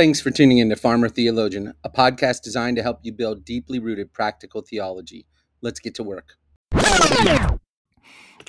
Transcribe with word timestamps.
Thanks 0.00 0.18
for 0.18 0.30
tuning 0.30 0.56
in 0.56 0.70
to 0.70 0.76
Farmer 0.76 1.10
Theologian, 1.10 1.74
a 1.84 1.90
podcast 1.90 2.40
designed 2.40 2.78
to 2.78 2.82
help 2.82 3.00
you 3.02 3.12
build 3.12 3.44
deeply 3.44 3.78
rooted 3.78 4.14
practical 4.14 4.62
theology. 4.62 5.26
Let's 5.60 5.78
get 5.78 5.94
to 5.96 6.02
work. 6.02 6.36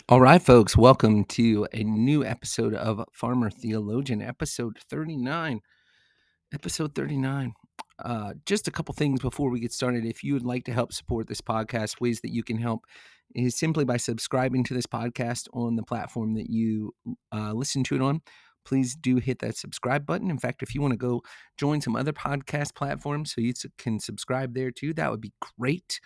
All 0.07 0.21
right, 0.21 0.41
folks, 0.41 0.77
welcome 0.77 1.25
to 1.25 1.67
a 1.73 1.83
new 1.83 2.23
episode 2.23 2.73
of 2.73 3.03
Farmer 3.11 3.49
Theologian, 3.49 4.21
episode 4.21 4.77
39. 4.89 5.59
Episode 6.53 6.95
39. 6.95 7.51
Uh, 7.99 8.33
just 8.45 8.69
a 8.69 8.71
couple 8.71 8.95
things 8.95 9.19
before 9.19 9.49
we 9.49 9.59
get 9.59 9.73
started. 9.73 10.05
If 10.05 10.23
you 10.23 10.31
would 10.35 10.45
like 10.45 10.63
to 10.63 10.71
help 10.71 10.93
support 10.93 11.27
this 11.27 11.41
podcast, 11.41 11.99
ways 11.99 12.21
that 12.21 12.31
you 12.31 12.43
can 12.43 12.59
help 12.59 12.85
is 13.35 13.57
simply 13.57 13.83
by 13.83 13.97
subscribing 13.97 14.63
to 14.63 14.73
this 14.73 14.87
podcast 14.87 15.49
on 15.51 15.75
the 15.75 15.83
platform 15.83 16.33
that 16.35 16.49
you 16.49 16.95
uh, 17.33 17.51
listen 17.51 17.83
to 17.83 17.95
it 17.95 18.01
on 18.01 18.21
please 18.65 18.95
do 18.95 19.17
hit 19.17 19.39
that 19.39 19.57
subscribe 19.57 20.05
button. 20.05 20.29
In 20.29 20.37
fact, 20.37 20.63
if 20.63 20.73
you 20.75 20.81
want 20.81 20.93
to 20.93 20.97
go 20.97 21.21
join 21.57 21.81
some 21.81 21.95
other 21.95 22.13
podcast 22.13 22.75
platforms 22.75 23.33
so 23.33 23.41
you 23.41 23.53
can 23.77 23.99
subscribe 23.99 24.53
there 24.53 24.71
too, 24.71 24.93
that 24.93 25.11
would 25.11 25.21
be 25.21 25.33
great. 25.57 25.99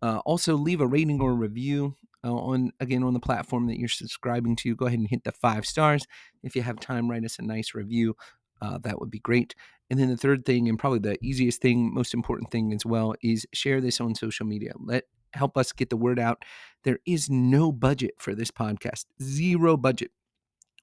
Uh, 0.00 0.18
also, 0.24 0.56
leave 0.56 0.80
a 0.80 0.86
rating 0.86 1.20
or 1.20 1.30
a 1.30 1.34
review 1.34 1.96
uh, 2.24 2.32
on 2.32 2.72
again 2.80 3.04
on 3.04 3.14
the 3.14 3.20
platform 3.20 3.66
that 3.68 3.78
you're 3.78 3.88
subscribing 3.88 4.56
to. 4.56 4.74
Go 4.74 4.86
ahead 4.86 4.98
and 4.98 5.08
hit 5.08 5.24
the 5.24 5.32
five 5.32 5.64
stars. 5.64 6.06
If 6.42 6.56
you 6.56 6.62
have 6.62 6.80
time, 6.80 7.10
write 7.10 7.24
us 7.24 7.38
a 7.38 7.42
nice 7.42 7.74
review. 7.74 8.16
Uh, 8.60 8.78
that 8.78 9.00
would 9.00 9.10
be 9.10 9.20
great. 9.20 9.54
And 9.90 9.98
then 9.98 10.08
the 10.08 10.16
third 10.16 10.44
thing, 10.44 10.68
and 10.68 10.78
probably 10.78 11.00
the 11.00 11.18
easiest 11.22 11.60
thing, 11.60 11.92
most 11.92 12.14
important 12.14 12.50
thing 12.50 12.72
as 12.72 12.86
well, 12.86 13.14
is 13.22 13.46
share 13.52 13.80
this 13.80 14.00
on 14.00 14.14
social 14.14 14.46
media. 14.46 14.72
Let 14.78 15.04
help 15.34 15.56
us 15.56 15.72
get 15.72 15.90
the 15.90 15.96
word 15.96 16.18
out. 16.18 16.44
There 16.84 16.98
is 17.06 17.28
no 17.28 17.72
budget 17.72 18.14
for 18.18 18.34
this 18.34 18.50
podcast, 18.50 19.06
zero 19.22 19.76
budget 19.76 20.10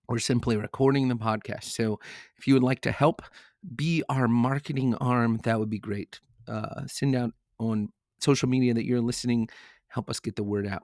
or 0.09 0.17
simply 0.19 0.57
recording 0.57 1.07
the 1.07 1.15
podcast. 1.15 1.65
So 1.65 1.99
if 2.37 2.47
you 2.47 2.55
would 2.55 2.63
like 2.63 2.81
to 2.81 2.91
help 2.91 3.21
be 3.75 4.03
our 4.09 4.27
marketing 4.27 4.95
arm, 4.95 5.39
that 5.43 5.59
would 5.59 5.69
be 5.69 5.79
great. 5.79 6.19
Uh, 6.47 6.87
send 6.87 7.15
out 7.15 7.31
on 7.59 7.89
social 8.19 8.49
media 8.49 8.73
that 8.73 8.85
you're 8.85 9.01
listening, 9.01 9.47
help 9.87 10.09
us 10.09 10.19
get 10.19 10.35
the 10.35 10.43
word 10.43 10.67
out. 10.67 10.83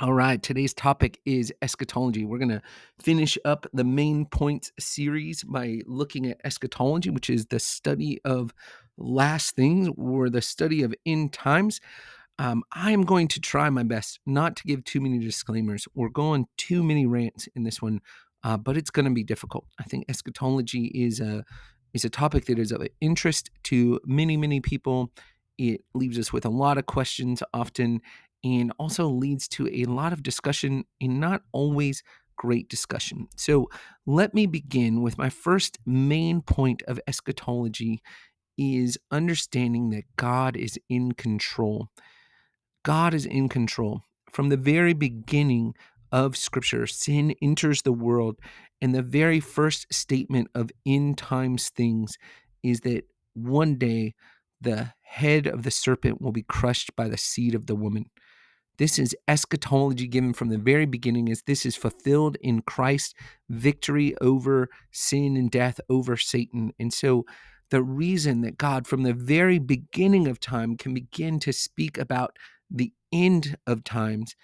All 0.00 0.12
right, 0.12 0.42
today's 0.42 0.74
topic 0.74 1.20
is 1.24 1.52
eschatology. 1.62 2.24
We're 2.24 2.38
going 2.38 2.48
to 2.48 2.62
finish 2.98 3.38
up 3.44 3.66
the 3.72 3.84
main 3.84 4.24
points 4.26 4.72
series 4.80 5.44
by 5.44 5.82
looking 5.86 6.26
at 6.26 6.40
eschatology, 6.42 7.10
which 7.10 7.30
is 7.30 7.46
the 7.46 7.60
study 7.60 8.18
of 8.24 8.52
last 8.96 9.54
things 9.54 9.90
or 9.96 10.28
the 10.28 10.42
study 10.42 10.82
of 10.82 10.94
end 11.06 11.32
times. 11.32 11.80
Um, 12.38 12.64
I 12.72 12.92
am 12.92 13.02
going 13.02 13.28
to 13.28 13.40
try 13.40 13.68
my 13.68 13.82
best 13.82 14.18
not 14.24 14.56
to 14.56 14.64
give 14.64 14.82
too 14.84 15.02
many 15.02 15.18
disclaimers 15.18 15.86
or 15.94 16.08
go 16.08 16.28
on 16.28 16.46
too 16.56 16.82
many 16.82 17.04
rants 17.04 17.46
in 17.54 17.64
this 17.64 17.82
one 17.82 18.00
uh, 18.44 18.56
but 18.56 18.76
it's 18.76 18.90
going 18.90 19.04
to 19.04 19.10
be 19.10 19.24
difficult. 19.24 19.66
I 19.78 19.84
think 19.84 20.04
eschatology 20.08 20.86
is 20.86 21.20
a 21.20 21.44
is 21.92 22.04
a 22.04 22.10
topic 22.10 22.44
that 22.46 22.58
is 22.58 22.70
of 22.70 22.86
interest 23.00 23.50
to 23.64 24.00
many 24.04 24.36
many 24.36 24.60
people. 24.60 25.10
It 25.58 25.82
leaves 25.94 26.18
us 26.18 26.32
with 26.32 26.44
a 26.44 26.50
lot 26.50 26.78
of 26.78 26.86
questions 26.86 27.42
often, 27.52 28.00
and 28.42 28.72
also 28.78 29.08
leads 29.08 29.48
to 29.48 29.68
a 29.68 29.84
lot 29.84 30.12
of 30.12 30.22
discussion 30.22 30.84
and 31.00 31.20
not 31.20 31.42
always 31.52 32.02
great 32.36 32.70
discussion. 32.70 33.28
So 33.36 33.68
let 34.06 34.32
me 34.32 34.46
begin 34.46 35.02
with 35.02 35.18
my 35.18 35.28
first 35.28 35.78
main 35.84 36.40
point 36.40 36.82
of 36.88 36.98
eschatology 37.06 38.00
is 38.56 38.98
understanding 39.10 39.90
that 39.90 40.04
God 40.16 40.56
is 40.56 40.78
in 40.88 41.12
control. 41.12 41.88
God 42.82 43.12
is 43.12 43.26
in 43.26 43.50
control. 43.50 44.04
From 44.30 44.48
the 44.48 44.56
very 44.56 44.94
beginning 44.94 45.74
of 46.12 46.36
Scripture, 46.36 46.86
sin 46.86 47.34
enters 47.42 47.82
the 47.82 47.92
world. 47.92 48.38
And 48.80 48.94
the 48.94 49.02
very 49.02 49.40
first 49.40 49.92
statement 49.92 50.48
of 50.54 50.70
end 50.86 51.18
times 51.18 51.70
things 51.70 52.16
is 52.62 52.80
that 52.80 53.04
one 53.34 53.76
day 53.76 54.14
the 54.60 54.92
head 55.02 55.46
of 55.46 55.62
the 55.62 55.70
serpent 55.70 56.20
will 56.20 56.32
be 56.32 56.42
crushed 56.42 56.94
by 56.96 57.08
the 57.08 57.16
seed 57.16 57.54
of 57.54 57.66
the 57.66 57.74
woman. 57.74 58.06
This 58.78 58.98
is 58.98 59.14
eschatology 59.28 60.06
given 60.06 60.32
from 60.32 60.48
the 60.48 60.58
very 60.58 60.86
beginning, 60.86 61.28
as 61.28 61.42
this 61.42 61.66
is 61.66 61.76
fulfilled 61.76 62.36
in 62.40 62.62
Christ, 62.62 63.14
victory 63.50 64.14
over 64.22 64.68
sin 64.90 65.36
and 65.36 65.50
death, 65.50 65.80
over 65.90 66.16
Satan. 66.16 66.72
And 66.78 66.92
so, 66.92 67.26
the 67.70 67.82
reason 67.82 68.40
that 68.40 68.58
God, 68.58 68.86
from 68.86 69.02
the 69.02 69.12
very 69.12 69.58
beginning 69.58 70.26
of 70.26 70.40
time, 70.40 70.76
can 70.76 70.94
begin 70.94 71.38
to 71.40 71.52
speak 71.52 71.98
about 71.98 72.36
the 72.70 72.92
end 73.12 73.56
of 73.66 73.84
times 73.84 74.34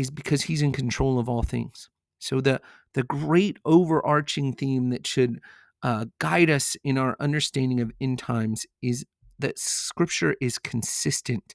is 0.00 0.10
because 0.10 0.42
he's 0.42 0.62
in 0.62 0.72
control 0.72 1.18
of 1.18 1.28
all 1.28 1.42
things. 1.42 1.88
So 2.18 2.40
the 2.40 2.60
the 2.94 3.02
great 3.02 3.58
overarching 3.64 4.52
theme 4.52 4.90
that 4.90 5.06
should 5.06 5.40
uh, 5.82 6.06
guide 6.18 6.50
us 6.50 6.76
in 6.84 6.98
our 6.98 7.16
understanding 7.20 7.80
of 7.80 7.92
end 8.00 8.18
times 8.18 8.66
is 8.82 9.04
that 9.38 9.58
Scripture 9.58 10.36
is 10.40 10.58
consistent 10.58 11.54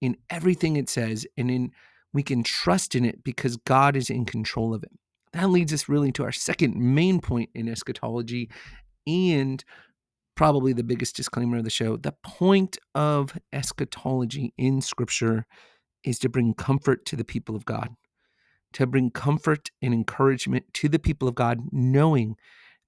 in 0.00 0.16
everything 0.30 0.76
it 0.76 0.88
says, 0.88 1.26
and 1.36 1.50
in 1.50 1.70
we 2.12 2.22
can 2.22 2.42
trust 2.42 2.94
in 2.94 3.04
it 3.04 3.22
because 3.22 3.56
God 3.58 3.94
is 3.94 4.10
in 4.10 4.24
control 4.24 4.74
of 4.74 4.82
it. 4.82 4.90
That 5.32 5.50
leads 5.50 5.72
us 5.72 5.88
really 5.88 6.10
to 6.12 6.24
our 6.24 6.32
second 6.32 6.74
main 6.76 7.20
point 7.20 7.50
in 7.54 7.68
eschatology, 7.68 8.50
and 9.06 9.62
probably 10.34 10.72
the 10.72 10.82
biggest 10.82 11.16
disclaimer 11.16 11.58
of 11.58 11.64
the 11.64 11.70
show. 11.70 11.96
The 11.96 12.14
point 12.24 12.78
of 12.94 13.36
eschatology 13.52 14.52
in 14.56 14.80
Scripture 14.80 15.46
is 16.04 16.18
to 16.20 16.28
bring 16.28 16.54
comfort 16.54 17.04
to 17.06 17.16
the 17.16 17.24
people 17.24 17.56
of 17.56 17.64
God, 17.64 17.88
to 18.72 18.86
bring 18.86 19.10
comfort 19.10 19.70
and 19.82 19.92
encouragement 19.92 20.64
to 20.74 20.88
the 20.88 20.98
people 20.98 21.28
of 21.28 21.34
God, 21.34 21.58
knowing 21.72 22.36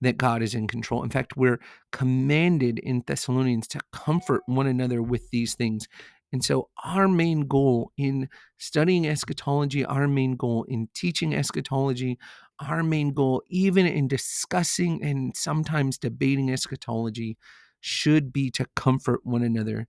that 0.00 0.18
God 0.18 0.42
is 0.42 0.54
in 0.54 0.66
control. 0.66 1.02
In 1.02 1.10
fact, 1.10 1.36
we're 1.36 1.60
commanded 1.92 2.78
in 2.80 3.04
Thessalonians 3.06 3.68
to 3.68 3.80
comfort 3.92 4.42
one 4.46 4.66
another 4.66 5.00
with 5.00 5.30
these 5.30 5.54
things. 5.54 5.86
And 6.32 6.44
so, 6.44 6.70
our 6.82 7.08
main 7.08 7.42
goal 7.42 7.92
in 7.96 8.28
studying 8.58 9.06
eschatology, 9.06 9.84
our 9.84 10.08
main 10.08 10.34
goal 10.36 10.64
in 10.66 10.88
teaching 10.94 11.34
eschatology, 11.34 12.18
our 12.58 12.82
main 12.82 13.12
goal, 13.12 13.42
even 13.48 13.86
in 13.86 14.08
discussing 14.08 15.02
and 15.04 15.36
sometimes 15.36 15.98
debating 15.98 16.50
eschatology, 16.50 17.36
should 17.80 18.32
be 18.32 18.50
to 18.52 18.66
comfort 18.74 19.20
one 19.24 19.42
another 19.42 19.88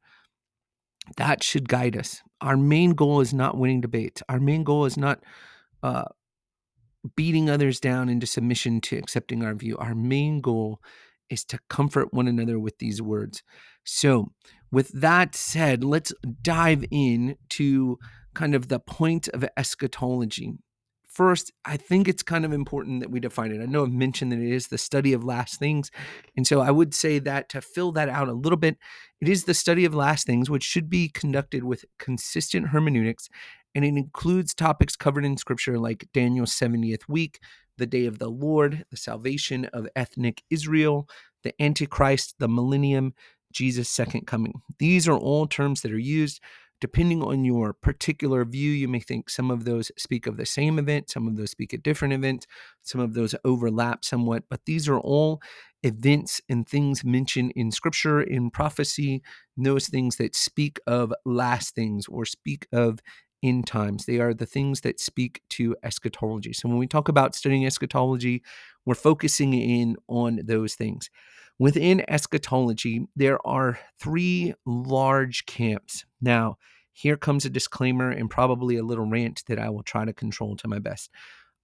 that 1.18 1.44
should 1.44 1.70
guide 1.70 1.98
us. 1.98 2.22
Our 2.42 2.58
main 2.58 2.92
goal 2.92 3.22
is 3.22 3.34
not 3.34 3.58
winning 3.58 3.82
debates. 3.82 4.22
Our 4.30 4.40
main 4.40 4.64
goal 4.64 4.86
is 4.86 4.98
not 4.98 5.20
uh, 5.82 6.06
beating 7.16 7.50
others 7.50 7.80
down 7.80 8.10
into 8.10 8.26
submission 8.26 8.82
to 8.82 8.98
accepting 8.98 9.44
our 9.44 9.54
view. 9.54 9.78
Our 9.78 9.96
main 9.96 10.42
goal 10.42 10.80
is 11.30 11.44
to 11.46 11.60
comfort 11.70 12.14
one 12.14 12.28
another 12.28 12.60
with 12.60 12.78
these 12.80 13.02
words. 13.02 13.44
So, 13.84 14.32
with 14.72 14.90
that 14.90 15.36
said, 15.36 15.84
let's 15.84 16.14
dive 16.42 16.84
in 16.90 17.36
to 17.50 18.00
kind 18.34 18.56
of 18.56 18.68
the 18.68 18.80
point 18.80 19.28
of 19.30 19.46
eschatology 19.56 20.54
first, 21.14 21.52
I 21.66 21.78
think 21.78 22.08
it's 22.08 22.24
kind 22.24 22.44
of 22.44 22.52
important 22.52 23.00
that 23.02 23.12
we 23.12 23.20
define 23.20 23.52
it. 23.52 23.62
I 23.62 23.66
know 23.66 23.84
I've 23.84 23.92
mentioned 23.92 24.32
that 24.32 24.40
it 24.40 24.52
is 24.52 24.68
the 24.68 24.78
study 24.78 25.14
of 25.14 25.24
last 25.24 25.60
things. 25.60 25.92
And 26.36 26.46
so 26.46 26.62
I 26.62 26.72
would 26.72 26.94
say 26.94 27.20
that 27.20 27.50
to 27.50 27.62
fill 27.62 27.92
that 27.94 28.10
out 28.10 28.28
a 28.28 28.34
little 28.34 28.58
bit, 28.58 28.78
it 29.22 29.30
is 29.30 29.44
the 29.44 29.54
study 29.54 29.86
of 29.86 29.94
last 29.94 30.26
things, 30.26 30.50
which 30.50 30.64
should 30.64 30.90
be 30.90 31.10
conducted 31.10 31.64
with 31.64 31.86
consistent 32.00 32.70
hermeneutics. 32.70 33.30
And 33.76 33.86
it 33.86 33.90
includes 33.90 34.54
topics 34.54 34.96
covered 34.96 35.26
in 35.26 35.38
scripture 35.38 35.80
like 35.80 36.08
Daniel's 36.14 36.54
70th 36.54 37.08
week, 37.08 37.40
the 37.78 37.86
day 37.86 38.06
of 38.06 38.20
the 38.20 38.30
Lord, 38.30 38.86
the 38.92 38.98
salvation 38.98 39.66
of 39.66 39.88
ethnic 39.96 40.44
Israel, 40.50 41.08
the 41.44 41.54
Antichrist, 41.62 42.36
the 42.40 42.48
millennium, 42.48 43.14
Jesus' 43.52 43.90
second 43.90 44.28
coming. 44.28 44.62
These 44.80 45.08
are 45.08 45.18
all 45.18 45.48
terms 45.48 45.82
that 45.82 45.92
are 45.92 45.98
used 45.98 46.42
depending 46.84 47.24
on 47.24 47.46
your 47.46 47.72
particular 47.72 48.44
view, 48.44 48.70
you 48.70 48.90
may 48.90 49.00
think 49.00 49.30
some 49.30 49.50
of 49.50 49.64
those 49.64 49.90
speak 49.98 50.28
of 50.28 50.36
the 50.36 50.46
same 50.46 50.78
event, 50.78 51.10
some 51.10 51.30
of 51.30 51.38
those 51.38 51.50
speak 51.50 51.74
at 51.74 51.82
different 51.82 52.14
events, 52.14 52.46
some 52.82 53.00
of 53.00 53.14
those 53.14 53.34
overlap 53.46 54.04
somewhat, 54.04 54.44
but 54.50 54.60
these 54.66 54.90
are 54.90 55.00
all 55.00 55.42
events 55.84 56.42
and 56.50 56.68
things 56.68 57.06
mentioned 57.06 57.54
in 57.56 57.72
scripture, 57.72 58.22
in 58.22 58.52
prophecy, 58.52 59.22
those 59.56 59.88
things 59.88 60.18
that 60.18 60.36
speak 60.36 60.78
of 60.86 61.14
last 61.24 61.74
things 61.74 62.06
or 62.10 62.26
speak 62.26 62.68
of 62.74 63.00
end 63.42 63.66
times. 63.66 64.06
They 64.06 64.20
are 64.20 64.34
the 64.34 64.46
things 64.46 64.82
that 64.82 65.00
speak 65.00 65.42
to 65.52 65.78
eschatology. 65.84 66.52
So 66.52 66.68
when 66.68 66.80
we 66.80 66.88
talk 66.88 67.08
about 67.08 67.34
studying 67.34 67.66
eschatology, 67.66 68.44
we're 68.86 68.96
focusing 68.96 69.54
in 69.54 69.96
on 70.10 70.42
those 70.44 70.76
things. 70.76 71.10
Within 71.60 72.04
eschatology, 72.10 73.06
there 73.16 73.40
are 73.48 73.80
three 74.02 74.54
large 74.66 75.46
camps. 75.46 76.04
Now, 76.22 76.58
here 76.94 77.18
comes 77.18 77.44
a 77.44 77.50
disclaimer 77.50 78.10
and 78.10 78.30
probably 78.30 78.78
a 78.78 78.84
little 78.84 79.06
rant 79.06 79.44
that 79.48 79.60
I 79.60 79.70
will 79.70 79.84
try 79.84 80.06
to 80.06 80.14
control 80.14 80.56
to 80.58 80.68
my 80.68 80.80
best. 80.80 81.10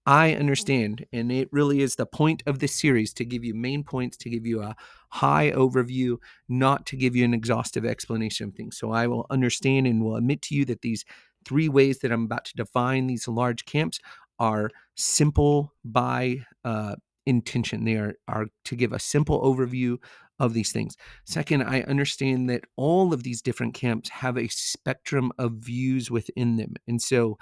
I 0.05 0.33
understand, 0.33 1.05
and 1.13 1.31
it 1.31 1.49
really 1.51 1.81
is 1.81 1.95
the 1.95 2.05
point 2.05 2.41
of 2.47 2.59
this 2.59 2.73
series 2.73 3.13
to 3.13 3.25
give 3.25 3.43
you 3.43 3.53
main 3.53 3.83
points, 3.83 4.17
to 4.17 4.29
give 4.29 4.45
you 4.45 4.61
a 4.63 4.75
high 5.09 5.51
overview, 5.51 6.17
not 6.47 6.87
to 6.87 6.97
give 6.97 7.15
you 7.15 7.23
an 7.25 7.33
exhaustive 7.33 7.85
explanation 7.85 8.47
of 8.47 8.55
things. 8.55 8.77
So 8.77 8.91
I 8.91 9.05
will 9.05 9.27
understand 9.29 9.85
and 9.85 10.03
will 10.03 10.15
admit 10.15 10.41
to 10.43 10.55
you 10.55 10.65
that 10.65 10.81
these 10.81 11.05
three 11.45 11.69
ways 11.69 11.99
that 11.99 12.11
I'm 12.11 12.25
about 12.25 12.45
to 12.45 12.55
define 12.55 13.05
these 13.05 13.27
large 13.27 13.65
camps 13.65 13.99
are 14.39 14.71
simple 14.95 15.73
by 15.85 16.45
uh, 16.65 16.95
intention. 17.25 17.85
They 17.85 17.95
are, 17.95 18.15
are 18.27 18.47
to 18.65 18.75
give 18.75 18.93
a 18.93 18.99
simple 18.99 19.41
overview 19.41 19.97
of 20.39 20.53
these 20.53 20.71
things. 20.71 20.95
Second, 21.25 21.63
I 21.63 21.81
understand 21.81 22.49
that 22.49 22.63
all 22.75 23.13
of 23.13 23.23
these 23.23 23.41
different 23.41 23.73
camps 23.73 24.09
have 24.09 24.37
a 24.37 24.47
spectrum 24.47 25.31
of 25.37 25.53
views 25.53 26.09
within 26.09 26.57
them. 26.57 26.75
And 26.87 27.01
so 27.01 27.37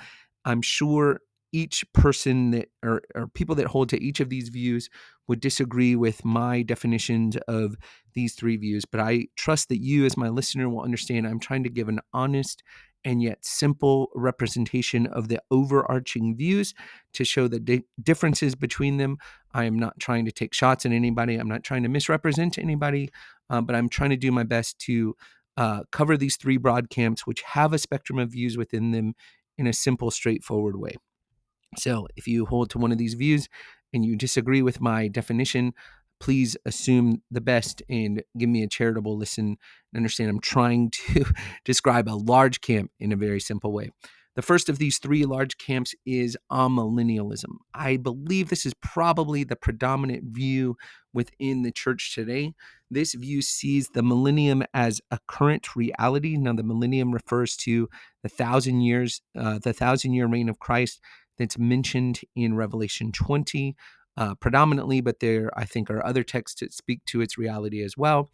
I'm 0.45 0.61
sure 0.61 1.19
each 1.53 1.85
person 1.93 2.51
that 2.51 2.69
or, 2.83 3.01
or 3.15 3.27
people 3.27 3.55
that 3.55 3.67
hold 3.67 3.89
to 3.89 4.03
each 4.03 4.19
of 4.19 4.29
these 4.29 4.49
views 4.49 4.89
would 5.27 5.39
disagree 5.39 5.95
with 5.95 6.25
my 6.25 6.61
definitions 6.61 7.37
of 7.47 7.75
these 8.13 8.35
three 8.35 8.57
views 8.57 8.83
but 8.85 8.99
i 8.99 9.25
trust 9.37 9.69
that 9.69 9.81
you 9.81 10.05
as 10.05 10.17
my 10.17 10.27
listener 10.27 10.67
will 10.67 10.81
understand 10.81 11.25
i'm 11.25 11.39
trying 11.39 11.63
to 11.63 11.69
give 11.69 11.87
an 11.87 11.99
honest 12.13 12.63
and 13.07 13.23
yet 13.23 13.45
simple 13.45 14.09
representation 14.13 15.07
of 15.07 15.29
the 15.29 15.41
overarching 15.49 16.35
views 16.35 16.73
to 17.13 17.23
show 17.23 17.47
the 17.47 17.57
di- 17.57 17.85
differences 18.03 18.53
between 18.53 18.97
them. 18.97 19.15
I 19.53 19.63
am 19.63 19.79
not 19.79 19.97
trying 19.97 20.25
to 20.25 20.31
take 20.31 20.53
shots 20.53 20.85
at 20.85 20.91
anybody. 20.91 21.37
I'm 21.37 21.47
not 21.47 21.63
trying 21.63 21.83
to 21.83 21.89
misrepresent 21.89 22.57
anybody, 22.57 23.09
uh, 23.49 23.61
but 23.61 23.77
I'm 23.77 23.87
trying 23.87 24.09
to 24.09 24.17
do 24.17 24.29
my 24.29 24.43
best 24.43 24.77
to 24.79 25.15
uh, 25.55 25.83
cover 25.89 26.17
these 26.17 26.35
three 26.35 26.57
broad 26.57 26.89
camps, 26.89 27.25
which 27.25 27.43
have 27.43 27.71
a 27.71 27.77
spectrum 27.77 28.19
of 28.19 28.29
views 28.29 28.57
within 28.57 28.91
them 28.91 29.13
in 29.57 29.67
a 29.67 29.73
simple, 29.73 30.11
straightforward 30.11 30.75
way. 30.75 30.97
So 31.77 32.09
if 32.17 32.27
you 32.27 32.45
hold 32.45 32.69
to 32.71 32.77
one 32.77 32.91
of 32.91 32.97
these 32.97 33.13
views 33.13 33.47
and 33.93 34.03
you 34.03 34.17
disagree 34.17 34.61
with 34.61 34.81
my 34.81 35.07
definition, 35.07 35.71
please 36.19 36.57
assume 36.65 37.21
the 37.31 37.41
best 37.41 37.81
and 37.89 38.23
give 38.37 38.49
me 38.49 38.63
a 38.63 38.67
charitable 38.67 39.17
listen 39.17 39.57
and 39.93 39.97
understand 39.97 40.29
I'm 40.29 40.39
trying 40.39 40.91
to 41.13 41.25
describe 41.65 42.07
a 42.07 42.11
large 42.11 42.61
camp 42.61 42.91
in 42.99 43.11
a 43.11 43.17
very 43.17 43.39
simple 43.39 43.71
way. 43.71 43.91
The 44.37 44.43
first 44.43 44.69
of 44.69 44.77
these 44.77 44.99
three 44.99 45.25
large 45.25 45.57
camps 45.57 45.95
is 46.05 46.37
amillennialism. 46.51 47.55
I 47.73 47.97
believe 47.97 48.49
this 48.49 48.67
is 48.67 48.75
probably 48.75 49.43
the 49.43 49.55
predominant 49.55 50.25
view 50.25 50.75
within 51.11 51.63
the 51.63 51.71
church 51.71 52.13
today. 52.13 52.53
This 52.91 53.15
view 53.15 53.41
sees 53.41 53.89
the 53.89 54.03
millennium 54.03 54.63
as 54.75 55.01
a 55.09 55.17
current 55.27 55.75
reality. 55.75 56.37
Now, 56.37 56.53
the 56.53 56.61
millennium 56.61 57.13
refers 57.13 57.57
to 57.57 57.89
the 58.21 58.29
thousand 58.29 58.81
years, 58.81 59.23
uh, 59.35 59.57
the 59.57 59.73
thousand 59.73 60.13
year 60.13 60.27
reign 60.27 60.49
of 60.49 60.59
Christ 60.59 61.01
that's 61.39 61.57
mentioned 61.57 62.21
in 62.35 62.55
Revelation 62.55 63.11
20 63.11 63.75
uh, 64.17 64.35
predominantly, 64.35 65.01
but 65.01 65.19
there 65.19 65.49
I 65.57 65.65
think 65.65 65.89
are 65.89 66.05
other 66.05 66.23
texts 66.23 66.61
that 66.61 66.73
speak 66.73 67.05
to 67.05 67.21
its 67.21 67.37
reality 67.37 67.83
as 67.83 67.95
well. 67.95 68.29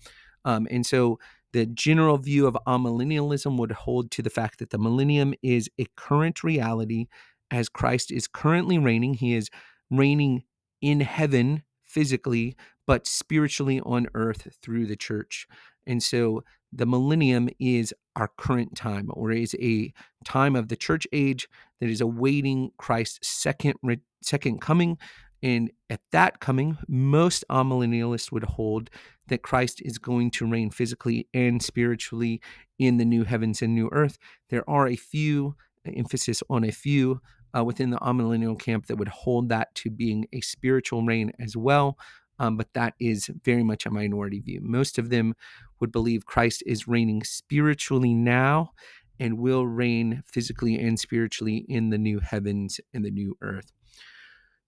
Um, 0.45 0.67
and 0.71 0.85
so 0.85 1.19
the 1.51 1.65
general 1.65 2.17
view 2.17 2.47
of 2.47 2.57
amillennialism 2.67 3.57
would 3.57 3.71
hold 3.71 4.09
to 4.11 4.21
the 4.21 4.29
fact 4.29 4.59
that 4.59 4.71
the 4.71 4.77
millennium 4.77 5.33
is 5.43 5.69
a 5.79 5.85
current 5.95 6.43
reality 6.43 7.07
as 7.51 7.69
Christ 7.69 8.11
is 8.11 8.27
currently 8.27 8.77
reigning. 8.79 9.13
He 9.13 9.35
is 9.35 9.49
reigning 9.91 10.43
in 10.81 11.01
heaven 11.01 11.63
physically, 11.83 12.55
but 12.87 13.05
spiritually 13.05 13.79
on 13.81 14.07
earth 14.15 14.57
through 14.61 14.87
the 14.87 14.95
church. 14.95 15.47
And 15.85 16.01
so 16.01 16.43
the 16.71 16.87
millennium 16.87 17.49
is 17.59 17.93
our 18.15 18.29
current 18.37 18.75
time, 18.75 19.09
or 19.11 19.31
is 19.31 19.55
a 19.61 19.93
time 20.25 20.55
of 20.55 20.69
the 20.69 20.75
church 20.75 21.05
age 21.13 21.47
that 21.79 21.89
is 21.89 22.01
awaiting 22.01 22.71
Christ's 22.77 23.27
second 23.27 23.75
second 24.21 24.61
coming. 24.61 24.97
And 25.43 25.71
at 25.89 25.99
that 26.13 26.39
coming, 26.39 26.77
most 26.87 27.43
amillennialists 27.49 28.31
would 28.31 28.45
hold 28.45 28.89
that 29.27 29.43
Christ 29.43 29.81
is 29.83 29.97
going 29.97 30.31
to 30.31 30.47
reign 30.47 30.71
physically 30.71 31.27
and 31.33 31.61
spiritually 31.61 32.41
in 32.79 32.97
the 32.97 33.05
new 33.05 33.25
heavens 33.25 33.61
and 33.61 33.75
new 33.75 33.89
earth. 33.91 34.17
There 34.49 34.67
are 34.69 34.87
a 34.87 34.95
few, 34.95 35.55
emphasis 35.85 36.41
on 36.49 36.63
a 36.63 36.71
few, 36.71 37.21
uh, 37.55 37.63
within 37.63 37.89
the 37.89 37.97
amillennial 37.97 38.57
camp 38.57 38.87
that 38.87 38.95
would 38.95 39.09
hold 39.09 39.49
that 39.49 39.75
to 39.75 39.89
being 39.89 40.27
a 40.31 40.39
spiritual 40.41 41.03
reign 41.03 41.33
as 41.39 41.57
well. 41.57 41.97
Um, 42.39 42.57
but 42.57 42.73
that 42.73 42.93
is 42.99 43.29
very 43.43 43.63
much 43.63 43.85
a 43.85 43.91
minority 43.91 44.39
view. 44.39 44.59
Most 44.63 44.97
of 44.97 45.09
them 45.09 45.35
would 45.79 45.91
believe 45.91 46.25
Christ 46.25 46.63
is 46.65 46.87
reigning 46.87 47.23
spiritually 47.23 48.13
now 48.13 48.71
and 49.19 49.37
will 49.37 49.67
reign 49.67 50.23
physically 50.25 50.79
and 50.79 50.97
spiritually 50.97 51.65
in 51.67 51.89
the 51.89 51.97
new 51.97 52.19
heavens 52.19 52.79
and 52.93 53.05
the 53.05 53.11
new 53.11 53.37
earth. 53.41 53.71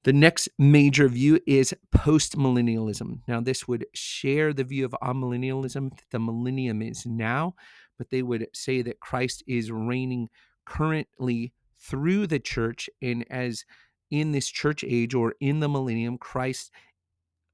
The 0.06 0.14
next 0.14 0.50
major 0.60 1.08
view 1.08 1.40
is 1.48 1.74
postmillennialism. 1.92 3.22
Now, 3.28 3.42
this 3.42 3.68
would 3.68 3.88
share 3.96 4.54
the 4.54 4.64
view 4.64 4.86
of 4.86 4.96
amillennialism 5.02 5.90
that 5.90 6.06
the 6.12 6.20
millennium 6.20 6.84
is 6.84 7.08
now, 7.08 7.56
but 7.98 8.12
they 8.12 8.22
would 8.22 8.46
say 8.54 8.84
that 8.84 9.00
Christ 9.00 9.44
is 9.48 9.72
reigning 9.72 10.30
currently 10.64 11.54
through 11.80 12.28
the 12.28 12.40
church, 12.40 12.88
and 13.02 13.26
as 13.32 13.66
in 14.12 14.32
this 14.32 14.48
church 14.48 14.84
age 14.88 15.16
or 15.16 15.34
in 15.40 15.60
the 15.60 15.68
millennium, 15.68 16.20
Christ's 16.20 16.70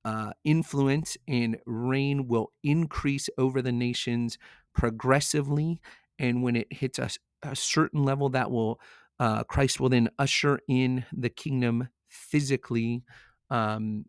uh, 0.04 0.34
influence 0.44 1.16
and 1.30 1.58
reign 1.66 2.28
will 2.28 2.52
increase 2.66 3.30
over 3.38 3.62
the 3.62 3.72
nations 3.72 4.38
progressively. 4.76 5.80
And 6.20 6.44
when 6.44 6.58
it 6.58 6.74
hits 6.74 7.00
a, 7.00 7.12
a 7.44 7.56
certain 7.56 8.04
level, 8.04 8.28
that 8.30 8.52
will 8.52 8.82
uh, 9.22 9.46
Christ 9.46 9.80
will 9.80 9.88
then 9.88 10.10
usher 10.20 10.60
in 10.68 11.06
the 11.14 11.30
kingdom 11.30 11.88
physically. 12.12 13.04
Um, 13.50 14.06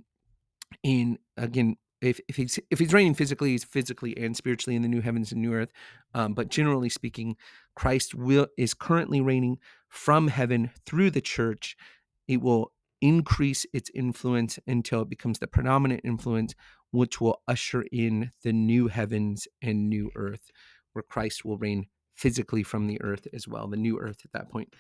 in 0.82 1.18
again, 1.36 1.76
if, 2.00 2.20
if 2.28 2.36
he's 2.36 2.58
if 2.70 2.78
he's 2.78 2.92
reigning 2.92 3.14
physically, 3.14 3.50
he's 3.50 3.64
physically 3.64 4.16
and 4.16 4.36
spiritually 4.36 4.76
in 4.76 4.82
the 4.82 4.88
new 4.88 5.00
heavens 5.00 5.32
and 5.32 5.40
new 5.40 5.54
earth. 5.54 5.70
Um, 6.14 6.34
but 6.34 6.48
generally 6.48 6.88
speaking, 6.88 7.36
Christ 7.76 8.14
will 8.14 8.48
is 8.58 8.74
currently 8.74 9.20
reigning 9.20 9.58
from 9.88 10.28
heaven 10.28 10.70
through 10.84 11.10
the 11.10 11.20
church. 11.20 11.76
It 12.28 12.42
will 12.42 12.72
increase 13.00 13.66
its 13.72 13.90
influence 13.94 14.58
until 14.66 15.02
it 15.02 15.08
becomes 15.08 15.38
the 15.38 15.46
predominant 15.46 16.02
influence, 16.04 16.54
which 16.90 17.20
will 17.20 17.42
usher 17.48 17.84
in 17.92 18.30
the 18.42 18.52
new 18.52 18.88
heavens 18.88 19.46
and 19.60 19.88
new 19.88 20.10
earth, 20.14 20.50
where 20.92 21.02
Christ 21.02 21.44
will 21.44 21.58
reign 21.58 21.86
physically 22.22 22.62
from 22.62 22.86
the 22.86 23.02
earth 23.02 23.26
as 23.32 23.48
well, 23.48 23.66
the 23.66 23.76
new 23.76 23.98
earth 23.98 24.20
at 24.24 24.30
that 24.30 24.48
point. 24.48 24.72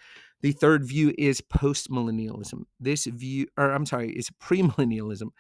The 0.42 0.52
third 0.52 0.84
view 0.84 1.12
is 1.18 1.40
postmillennialism. 1.40 2.62
This 2.78 3.06
view, 3.06 3.48
or 3.56 3.72
I'm 3.72 3.84
sorry, 3.84 4.12
is 4.12 4.30
premillennialism. 4.40 5.30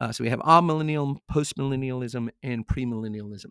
Uh, 0.00 0.12
so 0.12 0.22
we 0.22 0.30
have 0.30 0.38
amillennial, 0.40 1.16
postmillennialism, 1.28 2.28
and 2.44 2.64
premillennialism. 2.64 3.50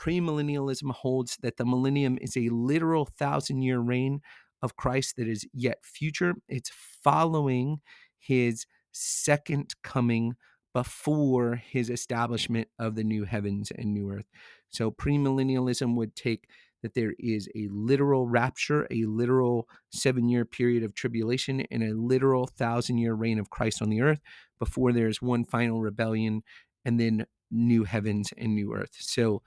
Premillennialism 0.00 0.90
holds 0.90 1.36
that 1.42 1.56
the 1.56 1.64
millennium 1.64 2.18
is 2.20 2.36
a 2.36 2.48
literal 2.48 3.04
thousand 3.06 3.62
year 3.62 3.78
reign 3.78 4.20
of 4.60 4.76
Christ 4.76 5.14
that 5.16 5.28
is 5.28 5.46
yet 5.52 5.78
future. 5.84 6.34
It's 6.48 6.72
following 7.04 7.78
his 8.18 8.66
second 8.90 9.76
coming 9.84 10.34
before 10.72 11.54
his 11.54 11.88
establishment 11.88 12.66
of 12.80 12.96
the 12.96 13.04
new 13.04 13.24
heavens 13.24 13.70
and 13.70 13.94
new 13.94 14.10
earth. 14.10 14.26
So 14.70 14.90
premillennialism 14.90 15.94
would 15.94 16.16
take 16.16 16.48
that 16.84 16.92
there 16.92 17.14
is 17.18 17.48
a 17.54 17.66
literal 17.72 18.28
rapture, 18.28 18.86
a 18.90 19.06
literal 19.06 19.66
seven 19.90 20.28
year 20.28 20.44
period 20.44 20.84
of 20.84 20.94
tribulation, 20.94 21.62
and 21.70 21.82
a 21.82 21.94
literal 21.94 22.46
thousand 22.46 22.98
year 22.98 23.14
reign 23.14 23.38
of 23.38 23.48
Christ 23.48 23.80
on 23.80 23.88
the 23.88 24.02
earth 24.02 24.20
before 24.58 24.92
there's 24.92 25.22
one 25.22 25.44
final 25.46 25.80
rebellion 25.80 26.42
and 26.84 27.00
then 27.00 27.24
new 27.50 27.84
heavens 27.84 28.34
and 28.36 28.54
new 28.54 28.74
earth. 28.74 28.94
So, 29.00 29.40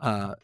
uh, 0.00 0.34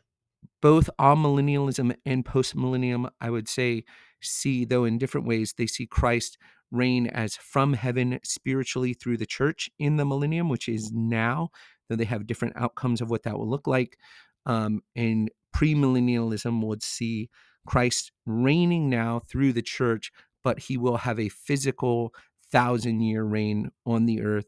both 0.62 0.88
amillennialism 1.00 1.96
and 2.06 2.24
postmillennium, 2.24 3.10
I 3.20 3.30
would 3.30 3.48
say, 3.48 3.82
see, 4.22 4.64
though 4.64 4.84
in 4.84 4.98
different 4.98 5.26
ways, 5.26 5.52
they 5.58 5.66
see 5.66 5.86
Christ 5.88 6.38
reign 6.70 7.08
as 7.08 7.34
from 7.34 7.72
heaven 7.72 8.20
spiritually 8.22 8.94
through 8.94 9.16
the 9.16 9.26
church 9.26 9.68
in 9.80 9.96
the 9.96 10.04
millennium, 10.04 10.48
which 10.48 10.68
is 10.68 10.92
now, 10.92 11.50
though 11.88 11.96
they 11.96 12.04
have 12.04 12.28
different 12.28 12.54
outcomes 12.56 13.00
of 13.00 13.10
what 13.10 13.24
that 13.24 13.36
will 13.36 13.50
look 13.50 13.66
like. 13.66 13.98
Um, 14.46 14.82
and 14.94 15.28
premillennialism 15.56 16.62
would 16.62 16.82
see 16.82 17.30
Christ 17.66 18.12
reigning 18.26 18.90
now 18.90 19.20
through 19.20 19.54
the 19.54 19.62
church, 19.62 20.12
but 20.44 20.58
he 20.60 20.76
will 20.76 20.98
have 20.98 21.18
a 21.18 21.30
physical 21.30 22.14
thousand 22.52 23.00
year 23.00 23.24
reign 23.24 23.70
on 23.86 24.04
the 24.04 24.20
earth 24.20 24.46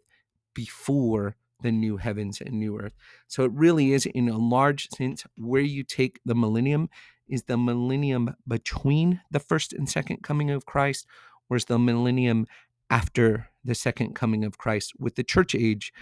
before 0.55 1.35
the 1.63 1.73
new 1.73 1.97
heavens 1.97 2.41
and 2.41 2.61
new 2.61 2.79
earth. 2.79 2.93
So 3.27 3.43
it 3.45 3.53
really 3.53 3.93
is, 3.93 4.07
in 4.07 4.29
a 4.29 4.37
large 4.37 4.91
sense, 4.91 5.25
where 5.37 5.63
you 5.63 5.83
take 5.83 6.21
the 6.25 6.35
millennium 6.35 6.91
is 7.27 7.45
the 7.45 7.57
millennium 7.57 8.37
between 8.47 9.21
the 9.31 9.41
first 9.41 9.73
and 9.73 9.89
second 9.89 10.23
coming 10.23 10.51
of 10.51 10.67
Christ, 10.67 11.07
whereas 11.49 11.65
the 11.65 11.79
millennium 11.79 12.47
after 12.91 13.49
the 13.65 13.75
second 13.75 14.15
coming 14.15 14.45
of 14.45 14.59
Christ, 14.59 14.93
with 14.99 15.17
the 15.17 15.25
church 15.25 15.55
age 15.55 15.93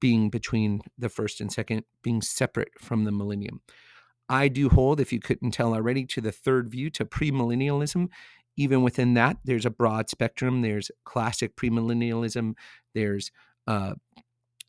being 0.00 0.30
between 0.30 0.80
the 0.98 1.08
first 1.08 1.40
and 1.40 1.52
second, 1.52 1.84
being 2.02 2.22
separate 2.22 2.70
from 2.78 3.04
the 3.04 3.12
millennium. 3.12 3.60
I 4.32 4.48
do 4.48 4.70
hold, 4.70 4.98
if 4.98 5.12
you 5.12 5.20
couldn't 5.20 5.50
tell 5.50 5.74
already, 5.74 6.06
to 6.06 6.22
the 6.22 6.32
third 6.32 6.70
view, 6.70 6.88
to 6.92 7.04
premillennialism. 7.04 8.08
Even 8.56 8.82
within 8.82 9.12
that, 9.12 9.36
there's 9.44 9.66
a 9.66 9.70
broad 9.70 10.08
spectrum. 10.08 10.62
There's 10.62 10.90
classic 11.04 11.54
premillennialism, 11.54 12.54
there's 12.94 13.30
uh, 13.66 13.92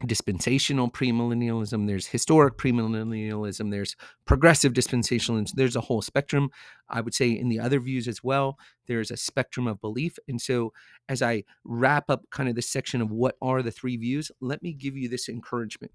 dispensational 0.06 0.92
premillennialism, 0.92 1.88
there's 1.88 2.08
historic 2.08 2.58
premillennialism, 2.58 3.72
there's 3.72 3.96
progressive 4.26 4.74
dispensationalism. 4.74 5.52
There's 5.54 5.78
a 5.78 5.82
whole 5.82 6.02
spectrum. 6.02 6.50
I 6.90 7.00
would 7.00 7.14
say 7.14 7.32
in 7.32 7.48
the 7.48 7.62
other 7.62 7.80
views 7.80 8.10
as 8.10 8.22
well, 8.22 8.58
there's 8.88 9.12
a 9.12 9.18
spectrum 9.18 9.68
of 9.68 9.80
belief. 9.80 10.20
And 10.28 10.42
so, 10.42 10.74
as 11.08 11.22
I 11.22 11.46
wrap 11.64 12.10
up 12.10 12.24
kind 12.32 12.50
of 12.50 12.56
this 12.56 12.70
section 12.70 13.02
of 13.02 13.12
what 13.12 13.38
are 13.42 13.62
the 13.62 13.72
three 13.72 13.96
views, 13.96 14.30
let 14.42 14.62
me 14.62 14.74
give 14.74 14.98
you 14.98 15.08
this 15.08 15.30
encouragement. 15.30 15.94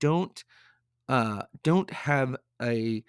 don't 0.00 0.42
uh, 1.10 1.42
don't 1.64 1.90
have 1.90 2.36
a 2.62 3.02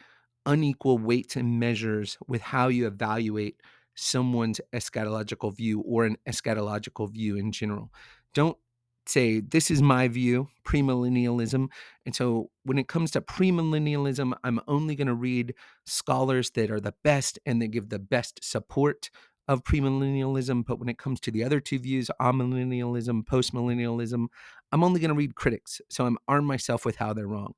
unequal 0.48 0.98
weights 0.98 1.36
and 1.36 1.60
measures 1.60 2.18
with 2.28 2.42
how 2.42 2.68
you 2.68 2.88
evaluate 2.88 3.62
someone's 3.94 4.60
eschatological 4.74 5.56
view 5.56 5.82
or 5.82 6.06
an 6.06 6.18
eschatological 6.28 7.12
view 7.12 7.38
in 7.38 7.52
general. 7.52 7.92
Don't 8.34 8.58
say 9.06 9.40
this 9.40 9.70
is 9.70 9.84
my 9.84 10.08
view 10.08 10.48
premillennialism 10.64 11.68
and 12.06 12.16
so 12.16 12.50
when 12.64 12.78
it 12.78 12.88
comes 12.88 13.10
to 13.10 13.20
premillennialism 13.20 14.32
i'm 14.44 14.60
only 14.68 14.96
going 14.96 15.08
to 15.08 15.14
read 15.14 15.56
scholars 15.88 16.52
that 16.52 16.70
are 16.70 16.80
the 16.80 16.94
best 17.04 17.40
and 17.48 17.60
that 17.62 17.70
give 17.70 17.90
the 17.90 17.98
best 17.98 18.44
support 18.44 19.10
of 19.48 19.64
premillennialism 19.64 20.64
but 20.64 20.78
when 20.78 20.88
it 20.88 21.00
comes 21.00 21.20
to 21.20 21.32
the 21.32 21.44
other 21.44 21.60
two 21.60 21.80
views 21.80 22.12
amillennialism 22.22 23.24
postmillennialism 23.26 24.28
i'm 24.72 24.84
only 24.84 25.00
going 25.00 25.10
to 25.10 25.16
read 25.16 25.34
critics 25.34 25.82
so 25.90 26.06
i'm 26.06 26.18
arm 26.28 26.46
myself 26.46 26.86
with 26.86 26.98
how 26.98 27.12
they're 27.12 27.28
wrong 27.28 27.56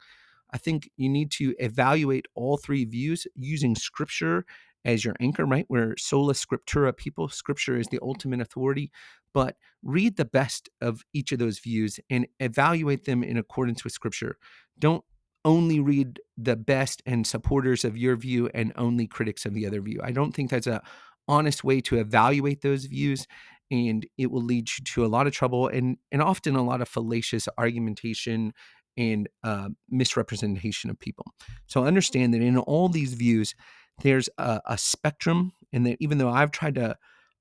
I 0.54 0.58
think 0.58 0.90
you 0.98 1.10
need 1.10 1.32
to 1.32 1.56
evaluate 1.60 2.28
all 2.36 2.58
three 2.58 2.86
views 2.86 3.28
using 3.36 3.76
scripture 3.76 4.46
as 4.86 5.04
your 5.04 5.16
anchor, 5.20 5.46
right? 5.46 5.66
We're 5.70 5.96
sola 5.98 6.34
scriptura 6.34 6.96
people. 6.96 7.30
Scripture 7.30 7.78
is 7.78 7.88
the 7.88 8.00
ultimate 8.02 8.42
authority, 8.42 8.92
but 9.34 9.56
read 9.82 10.18
the 10.18 10.26
best 10.26 10.70
of 10.82 11.04
each 11.14 11.32
of 11.32 11.40
those 11.40 11.60
views 11.60 12.00
and 12.10 12.28
evaluate 12.40 13.06
them 13.06 13.24
in 13.24 13.38
accordance 13.38 13.84
with 13.84 13.94
scripture. 13.94 14.38
Don't 14.78 15.04
only 15.46 15.80
read 15.80 16.20
the 16.38 16.56
best 16.56 17.02
and 17.06 17.26
supporters 17.26 17.84
of 17.84 17.98
your 17.98 18.16
view 18.16 18.50
and 18.54 18.72
only 18.78 19.08
critics 19.08 19.46
of 19.46 19.54
the 19.54 19.66
other 19.66 19.82
view. 19.82 20.00
I 20.04 20.12
don't 20.12 20.32
think 20.34 20.50
that's 20.50 20.68
a 20.68 20.82
honest 21.28 21.64
way 21.64 21.82
to 21.82 21.98
evaluate 21.98 22.62
those 22.62 22.86
views 22.86 23.28
and 23.72 24.06
it 24.18 24.30
will 24.30 24.44
lead 24.44 24.70
you 24.78 24.84
to 24.84 25.06
a 25.06 25.08
lot 25.08 25.26
of 25.26 25.34
trouble 25.34 25.68
and 25.70 25.98
and 26.12 26.22
often 26.22 26.56
a 26.56 26.64
lot 26.64 26.82
of 26.82 26.88
fallacious 26.90 27.48
argumentation 27.58 28.54
and 28.98 29.28
uh, 29.44 29.70
misrepresentation 29.90 30.90
of 30.90 31.00
people. 31.00 31.26
So 31.68 31.86
understand 31.86 32.34
that 32.34 32.42
in 32.42 32.58
all 32.58 32.90
these 32.90 33.14
views, 33.14 33.56
there's 34.02 34.30
a, 34.38 34.62
a 34.66 34.78
spectrum, 34.78 35.54
and 35.72 35.86
that 35.86 35.98
even 36.00 36.18
though 36.18 36.30
I've 36.30 36.52
tried 36.52 36.76
to 36.76 36.98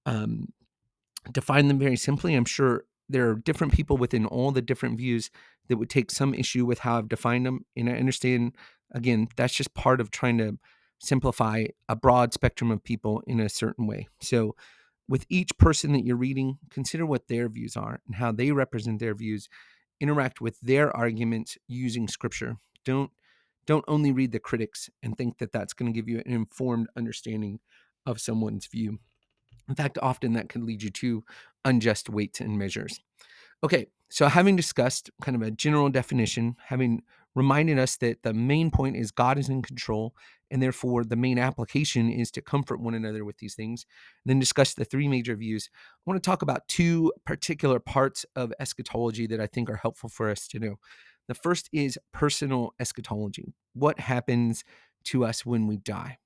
um, 0.06 0.48
define 1.30 1.68
them 1.68 1.78
very 1.78 1.96
simply, 1.96 2.34
I'm 2.34 2.44
sure 2.44 2.84
there 3.08 3.28
are 3.28 3.34
different 3.34 3.72
people 3.72 3.96
within 3.96 4.26
all 4.26 4.50
the 4.50 4.62
different 4.62 4.96
views 4.96 5.30
that 5.68 5.76
would 5.76 5.90
take 5.90 6.10
some 6.10 6.34
issue 6.34 6.64
with 6.64 6.80
how 6.80 6.98
I've 6.98 7.08
defined 7.08 7.46
them. 7.46 7.64
And 7.76 7.88
I 7.88 7.94
understand, 7.94 8.56
again, 8.92 9.28
that's 9.36 9.54
just 9.54 9.74
part 9.74 10.00
of 10.00 10.10
trying 10.10 10.38
to 10.38 10.58
simplify 10.98 11.66
a 11.88 11.96
broad 11.96 12.32
spectrum 12.32 12.70
of 12.70 12.82
people 12.82 13.22
in 13.26 13.40
a 13.40 13.48
certain 13.48 13.86
way. 13.86 14.08
So, 14.20 14.54
with 15.08 15.26
each 15.28 15.50
person 15.58 15.92
that 15.92 16.04
you're 16.04 16.16
reading, 16.16 16.58
consider 16.70 17.04
what 17.04 17.26
their 17.26 17.48
views 17.48 17.76
are 17.76 18.00
and 18.06 18.14
how 18.14 18.32
they 18.32 18.52
represent 18.52 19.00
their 19.00 19.14
views 19.14 19.48
interact 20.02 20.40
with 20.40 20.60
their 20.60 20.94
arguments 20.94 21.56
using 21.68 22.08
scripture. 22.08 22.56
Don't 22.84 23.10
don't 23.64 23.84
only 23.86 24.10
read 24.10 24.32
the 24.32 24.40
critics 24.40 24.90
and 25.04 25.16
think 25.16 25.38
that 25.38 25.52
that's 25.52 25.72
going 25.72 25.90
to 25.90 25.96
give 25.96 26.08
you 26.08 26.18
an 26.26 26.32
informed 26.32 26.88
understanding 26.96 27.60
of 28.06 28.20
someone's 28.20 28.66
view. 28.66 28.98
In 29.68 29.76
fact, 29.76 29.98
often 30.02 30.32
that 30.32 30.48
can 30.48 30.66
lead 30.66 30.82
you 30.82 30.90
to 30.90 31.22
unjust 31.64 32.10
weights 32.10 32.40
and 32.40 32.58
measures. 32.58 32.98
Okay, 33.62 33.86
so 34.10 34.26
having 34.26 34.56
discussed 34.56 35.10
kind 35.22 35.36
of 35.36 35.42
a 35.42 35.52
general 35.52 35.88
definition, 35.88 36.56
having 36.66 37.02
reminded 37.34 37.78
us 37.78 37.96
that 37.96 38.22
the 38.22 38.34
main 38.34 38.70
point 38.70 38.96
is 38.96 39.10
God 39.10 39.38
is 39.38 39.48
in 39.48 39.62
control, 39.62 40.14
and 40.50 40.62
therefore 40.62 41.04
the 41.04 41.16
main 41.16 41.38
application 41.38 42.10
is 42.10 42.30
to 42.32 42.42
comfort 42.42 42.80
one 42.80 42.94
another 42.94 43.24
with 43.24 43.38
these 43.38 43.54
things. 43.54 43.86
And 44.24 44.30
then 44.30 44.38
discuss 44.38 44.74
the 44.74 44.84
three 44.84 45.08
major 45.08 45.34
views. 45.34 45.70
I 45.74 46.10
want 46.10 46.22
to 46.22 46.30
talk 46.30 46.42
about 46.42 46.68
two 46.68 47.12
particular 47.24 47.78
parts 47.80 48.26
of 48.36 48.52
eschatology 48.60 49.26
that 49.28 49.40
I 49.40 49.46
think 49.46 49.70
are 49.70 49.76
helpful 49.76 50.08
for 50.08 50.30
us 50.30 50.46
to 50.48 50.58
know. 50.58 50.76
The 51.28 51.34
first 51.34 51.70
is 51.72 51.98
personal 52.12 52.74
eschatology. 52.78 53.54
What 53.74 54.00
happens 54.00 54.64
to 55.04 55.24
us 55.24 55.46
when 55.46 55.66
we 55.66 55.78
die? 55.78 56.18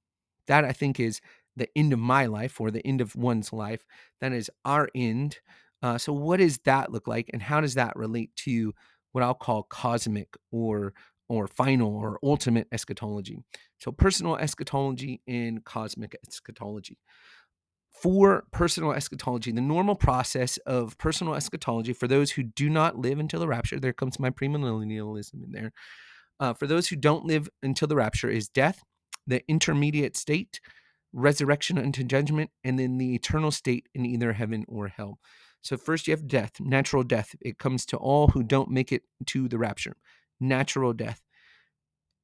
That 0.49 0.65
I 0.65 0.73
think 0.73 0.99
is 0.99 1.21
the 1.57 1.69
end 1.77 1.93
of 1.93 1.99
my 1.99 2.27
life 2.27 2.61
or 2.61 2.71
the 2.71 2.87
end 2.87 3.01
of 3.01 3.17
one's 3.17 3.53
life. 3.53 3.85
That 4.21 4.33
is 4.33 4.51
our 4.65 4.89
end. 4.95 5.39
Uh, 5.83 5.99
so, 5.99 6.13
what 6.13 6.39
does 6.39 6.59
that 6.65 6.91
look 6.91 7.07
like, 7.07 7.31
and 7.33 7.43
how 7.43 7.61
does 7.61 7.75
that 7.75 7.97
relate 7.97 8.35
to 8.37 8.73
what 9.17 9.23
I'll 9.23 9.33
call 9.33 9.63
cosmic 9.63 10.37
or 10.53 10.93
or 11.31 11.47
final 11.49 11.97
or 11.97 12.19
ultimate 12.23 12.69
eschatology. 12.71 13.39
So 13.79 13.91
personal 13.91 14.37
eschatology 14.37 15.23
and 15.27 15.65
cosmic 15.65 16.15
eschatology. 16.29 16.99
For 18.03 18.45
personal 18.53 18.93
eschatology, 18.93 19.53
the 19.53 19.63
normal 19.63 19.95
process 19.95 20.59
of 20.59 20.99
personal 20.99 21.35
eschatology 21.35 21.95
for 21.95 22.07
those 22.07 22.33
who 22.33 22.43
do 22.43 22.69
not 22.69 22.99
live 22.99 23.19
until 23.19 23.41
the 23.41 23.49
rapture, 23.49 23.81
there 23.81 23.95
comes 23.95 24.21
my 24.21 24.29
premillennialism 24.29 25.43
in 25.43 25.51
there. 25.51 25.73
Uh, 26.39 26.53
for 26.53 26.67
those 26.67 26.89
who 26.89 26.97
don't 26.97 27.25
live 27.25 27.49
until 27.63 27.89
the 27.89 27.97
rapture, 27.97 28.29
is 28.29 28.51
death, 28.51 28.85
the 29.27 29.43
intermediate 29.49 30.15
state, 30.15 30.61
resurrection 31.15 31.79
unto 31.79 32.05
judgment, 32.05 32.51
and 32.63 32.79
then 32.79 32.99
the 32.99 33.15
eternal 33.15 33.51
state 33.51 33.89
in 33.95 34.05
either 34.05 34.35
heaven 34.35 34.67
or 34.69 34.89
hell. 34.89 35.19
So 35.63 35.77
first 35.77 36.07
you 36.07 36.13
have 36.13 36.29
death, 36.29 36.61
natural 36.61 37.03
death. 37.03 37.35
It 37.41 37.59
comes 37.59 37.87
to 37.87 37.97
all 37.97 38.29
who 38.29 38.43
don't 38.43 38.71
make 38.71 38.93
it 38.93 39.03
to 39.27 39.49
the 39.49 39.59
rapture. 39.59 39.97
Natural 40.39 40.93
death. 40.93 41.23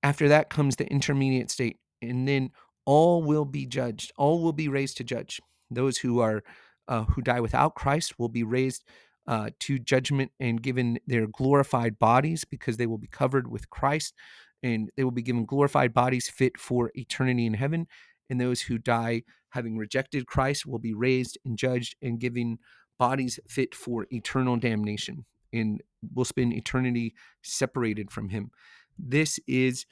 After 0.02 0.28
that 0.28 0.50
comes 0.50 0.76
the 0.76 0.86
intermediate 0.86 1.50
state, 1.50 1.78
and 2.00 2.26
then 2.26 2.50
all 2.84 3.22
will 3.22 3.44
be 3.44 3.66
judged. 3.66 4.12
All 4.16 4.42
will 4.42 4.52
be 4.52 4.68
raised 4.68 4.96
to 4.98 5.04
judge. 5.04 5.40
Those 5.70 5.98
who 5.98 6.20
are 6.20 6.42
uh, 6.88 7.04
who 7.04 7.22
die 7.22 7.40
without 7.40 7.74
Christ 7.74 8.18
will 8.18 8.28
be 8.28 8.42
raised 8.42 8.84
uh, 9.26 9.50
to 9.60 9.78
judgment 9.78 10.32
and 10.40 10.60
given 10.60 10.98
their 11.06 11.26
glorified 11.26 11.98
bodies 11.98 12.44
because 12.44 12.76
they 12.76 12.86
will 12.86 12.98
be 12.98 13.06
covered 13.06 13.48
with 13.48 13.70
Christ, 13.70 14.14
and 14.62 14.90
they 14.96 15.04
will 15.04 15.12
be 15.12 15.22
given 15.22 15.46
glorified 15.46 15.94
bodies 15.94 16.28
fit 16.28 16.58
for 16.58 16.90
eternity 16.94 17.46
in 17.46 17.54
heaven. 17.54 17.86
And 18.28 18.40
those 18.40 18.62
who 18.62 18.78
die 18.78 19.22
having 19.50 19.76
rejected 19.76 20.26
Christ 20.26 20.66
will 20.66 20.78
be 20.78 20.94
raised 20.94 21.38
and 21.44 21.58
judged 21.58 21.94
and 22.02 22.18
given 22.18 22.58
bodies 22.99 23.38
fit 23.49 23.75
for 23.75 24.06
eternal 24.11 24.56
damnation 24.56 25.25
and 25.52 25.82
will 26.14 26.25
spend 26.25 26.52
eternity 26.52 27.14
separated 27.42 28.11
from 28.11 28.30
him. 28.30 28.50
This 28.99 29.38
is 29.46 29.87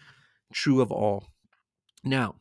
true 0.52 0.80
of 0.80 0.90
all. 0.90 1.28
Now, 2.04 2.36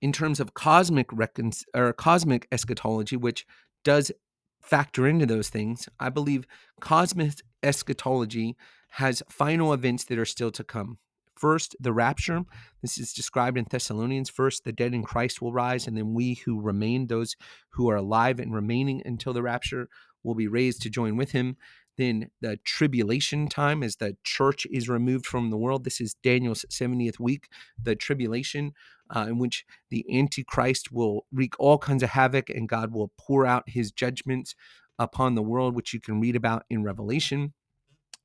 in 0.00 0.12
terms 0.12 0.40
of 0.40 0.54
cosmic 0.54 1.06
recon- 1.12 1.52
or 1.74 1.92
cosmic 1.92 2.46
eschatology, 2.52 3.16
which 3.16 3.46
does 3.84 4.12
factor 4.60 5.06
into 5.06 5.26
those 5.26 5.48
things, 5.48 5.88
I 5.98 6.08
believe 6.08 6.46
cosmic 6.80 7.34
eschatology 7.62 8.56
has 8.90 9.22
final 9.28 9.72
events 9.72 10.04
that 10.04 10.18
are 10.18 10.24
still 10.24 10.50
to 10.52 10.64
come. 10.64 10.98
First, 11.38 11.76
the 11.78 11.92
rapture. 11.92 12.42
This 12.82 12.98
is 12.98 13.12
described 13.12 13.56
in 13.56 13.66
Thessalonians. 13.70 14.28
First, 14.28 14.64
the 14.64 14.72
dead 14.72 14.92
in 14.92 15.04
Christ 15.04 15.40
will 15.40 15.52
rise, 15.52 15.86
and 15.86 15.96
then 15.96 16.14
we 16.14 16.34
who 16.34 16.60
remain, 16.60 17.06
those 17.06 17.36
who 17.70 17.88
are 17.88 17.96
alive 17.96 18.40
and 18.40 18.52
remaining 18.52 19.02
until 19.04 19.32
the 19.32 19.42
rapture, 19.42 19.88
will 20.24 20.34
be 20.34 20.48
raised 20.48 20.82
to 20.82 20.90
join 20.90 21.16
with 21.16 21.32
him. 21.32 21.56
Then 21.96 22.30
the 22.40 22.58
tribulation 22.64 23.48
time, 23.48 23.82
as 23.82 23.96
the 23.96 24.16
church 24.22 24.66
is 24.70 24.88
removed 24.88 25.26
from 25.26 25.50
the 25.50 25.56
world. 25.56 25.84
This 25.84 26.00
is 26.00 26.14
Daniel's 26.22 26.64
70th 26.70 27.18
week, 27.18 27.48
the 27.80 27.96
tribulation, 27.96 28.72
uh, 29.14 29.26
in 29.28 29.38
which 29.38 29.64
the 29.90 30.06
Antichrist 30.12 30.92
will 30.92 31.26
wreak 31.32 31.54
all 31.58 31.78
kinds 31.78 32.02
of 32.02 32.10
havoc 32.10 32.50
and 32.50 32.68
God 32.68 32.92
will 32.92 33.12
pour 33.18 33.46
out 33.46 33.64
his 33.66 33.90
judgments 33.90 34.54
upon 34.98 35.34
the 35.34 35.42
world, 35.42 35.74
which 35.74 35.92
you 35.92 36.00
can 36.00 36.20
read 36.20 36.36
about 36.36 36.64
in 36.70 36.84
Revelation. 36.84 37.52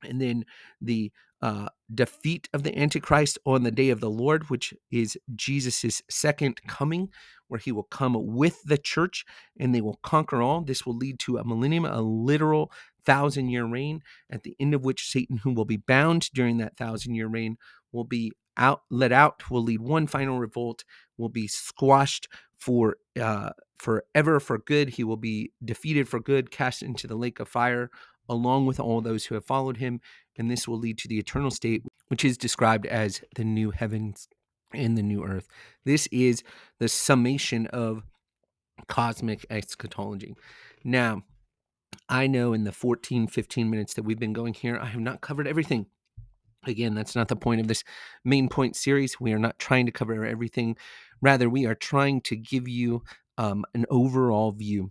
And 0.04 0.20
then 0.20 0.44
the 0.80 1.12
uh, 1.42 1.68
defeat 1.94 2.48
of 2.54 2.62
the 2.62 2.76
Antichrist 2.78 3.38
on 3.44 3.64
the 3.64 3.70
day 3.70 3.90
of 3.90 4.00
the 4.00 4.10
Lord, 4.10 4.48
which 4.48 4.72
is 4.90 5.18
Jesus' 5.34 6.00
second 6.08 6.60
coming, 6.66 7.10
where 7.48 7.60
he 7.60 7.70
will 7.70 7.82
come 7.82 8.14
with 8.18 8.62
the 8.64 8.78
church 8.78 9.24
and 9.58 9.74
they 9.74 9.82
will 9.82 10.00
conquer 10.02 10.40
all. 10.40 10.62
This 10.62 10.86
will 10.86 10.96
lead 10.96 11.18
to 11.20 11.36
a 11.36 11.44
millennium, 11.44 11.84
a 11.84 12.00
literal 12.00 12.72
thousand 13.04 13.50
year 13.50 13.66
reign, 13.66 14.02
at 14.30 14.42
the 14.42 14.56
end 14.58 14.72
of 14.72 14.84
which 14.84 15.10
Satan, 15.10 15.38
who 15.38 15.52
will 15.52 15.66
be 15.66 15.76
bound 15.76 16.30
during 16.32 16.56
that 16.58 16.76
thousand 16.76 17.14
year 17.14 17.28
reign, 17.28 17.58
will 17.92 18.04
be 18.04 18.32
out 18.56 18.82
let 18.90 19.12
out 19.12 19.50
will 19.50 19.62
lead 19.62 19.80
one 19.80 20.06
final 20.06 20.38
revolt 20.38 20.84
will 21.16 21.28
be 21.28 21.46
squashed 21.48 22.28
for 22.56 22.96
uh 23.20 23.50
forever 23.78 24.38
for 24.38 24.58
good 24.58 24.90
he 24.90 25.04
will 25.04 25.16
be 25.16 25.50
defeated 25.64 26.08
for 26.08 26.20
good 26.20 26.50
cast 26.50 26.82
into 26.82 27.06
the 27.06 27.16
lake 27.16 27.40
of 27.40 27.48
fire 27.48 27.90
along 28.28 28.66
with 28.66 28.80
all 28.80 29.00
those 29.00 29.26
who 29.26 29.34
have 29.34 29.44
followed 29.44 29.76
him 29.76 30.00
and 30.36 30.50
this 30.50 30.66
will 30.66 30.78
lead 30.78 30.98
to 30.98 31.08
the 31.08 31.18
eternal 31.18 31.50
state, 31.50 31.84
which 32.08 32.24
is 32.24 32.36
described 32.36 32.86
as 32.86 33.22
the 33.36 33.44
new 33.44 33.70
heavens 33.70 34.28
and 34.72 34.98
the 34.98 35.02
new 35.02 35.24
earth. 35.24 35.46
This 35.84 36.08
is 36.08 36.42
the 36.80 36.88
summation 36.88 37.66
of 37.68 38.02
cosmic 38.88 39.46
eschatology. 39.50 40.34
Now, 40.82 41.22
I 42.08 42.26
know 42.26 42.52
in 42.52 42.64
the 42.64 42.72
14, 42.72 43.28
15 43.28 43.70
minutes 43.70 43.94
that 43.94 44.02
we've 44.02 44.18
been 44.18 44.32
going 44.32 44.54
here, 44.54 44.76
I 44.76 44.86
have 44.86 45.00
not 45.00 45.20
covered 45.20 45.46
everything. 45.46 45.86
Again, 46.66 46.94
that's 46.94 47.14
not 47.14 47.28
the 47.28 47.36
point 47.36 47.60
of 47.60 47.68
this 47.68 47.84
main 48.24 48.48
point 48.48 48.74
series. 48.74 49.20
We 49.20 49.32
are 49.32 49.38
not 49.38 49.58
trying 49.58 49.86
to 49.86 49.92
cover 49.92 50.24
everything. 50.24 50.76
Rather, 51.20 51.48
we 51.48 51.66
are 51.66 51.74
trying 51.74 52.20
to 52.22 52.36
give 52.36 52.68
you 52.68 53.02
um, 53.38 53.64
an 53.74 53.86
overall 53.90 54.52
view. 54.52 54.90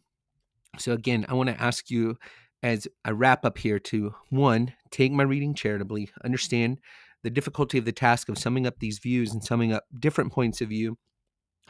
So, 0.77 0.93
again, 0.93 1.25
I 1.27 1.33
want 1.33 1.49
to 1.49 1.61
ask 1.61 1.89
you 1.89 2.17
as 2.63 2.87
I 3.05 3.11
wrap 3.11 3.45
up 3.45 3.59
here 3.59 3.77
to 3.79 4.15
one, 4.29 4.73
take 4.89 5.11
my 5.11 5.23
reading 5.23 5.53
charitably, 5.53 6.09
understand 6.23 6.79
the 7.21 7.29
difficulty 7.29 7.77
of 7.77 7.85
the 7.85 7.91
task 7.91 8.29
of 8.29 8.37
summing 8.37 8.65
up 8.65 8.79
these 8.79 8.99
views 8.99 9.31
and 9.33 9.43
summing 9.43 9.71
up 9.71 9.83
different 9.99 10.31
points 10.31 10.61
of 10.61 10.69
view 10.69 10.97